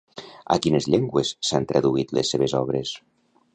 A 0.55 0.55
quines 0.65 0.87
llengües 0.93 1.35
s'han 1.51 1.69
traduït 1.73 2.17
les 2.19 2.35
seves 2.35 2.59
obres? 2.65 2.97